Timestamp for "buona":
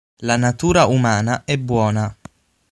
1.59-2.17